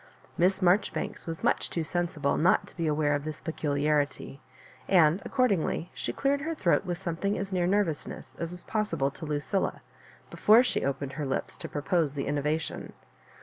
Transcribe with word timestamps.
Miss 0.35 0.63
Marjoribanks 0.63 1.27
was 1.27 1.41
m^h 1.41 1.69
too 1.69 1.83
sensible 1.83 2.35
not 2.35 2.65
to 2.65 2.75
be 2.75 2.87
aware 2.87 3.13
of 3.13 3.23
this 3.23 3.39
peculiarity; 3.39 4.41
and 4.87 5.21
acoordinglj 5.23 5.89
she 5.93 6.11
cleared 6.11 6.41
her 6.41 6.55
throat 6.55 6.85
with 6.85 6.97
something 6.97 7.37
as 7.37 7.53
near 7.53 7.67
nervousness 7.67 8.31
as 8.39 8.49
was 8.51 8.63
possible 8.63 9.11
to 9.11 9.27
Lucilla 9.27 9.83
before 10.31 10.63
she 10.63 10.83
opened 10.83 11.13
her 11.13 11.25
lips 11.27 11.55
to. 11.57 11.69
propose 11.69 12.13
the 12.13 12.25
innovation. 12.25 12.93